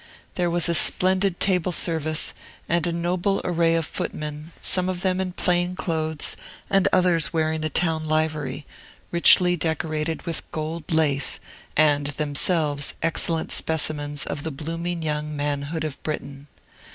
There 0.33 0.49
was 0.49 0.67
a 0.67 0.73
splendid 0.73 1.39
table 1.39 1.71
service, 1.71 2.33
and 2.67 2.87
a 2.87 2.91
noble 2.91 3.39
array 3.43 3.75
of 3.75 3.85
footmen, 3.85 4.51
some 4.59 4.89
of 4.89 5.01
them 5.01 5.21
in 5.21 5.31
plain 5.33 5.75
clothes, 5.75 6.35
and 6.71 6.87
others 6.91 7.31
wearing 7.33 7.61
the 7.61 7.69
town 7.69 8.07
livery, 8.07 8.65
richly 9.11 9.55
decorated 9.55 10.23
with 10.23 10.51
gold 10.51 10.91
lace, 10.91 11.39
and 11.77 12.07
themselves 12.07 12.95
excellent 13.03 13.51
specimens 13.51 14.25
of 14.25 14.41
the 14.41 14.49
blooming 14.49 15.03
young 15.03 15.35
manhood 15.35 15.83
of 15.83 16.01
Britain. 16.01 16.47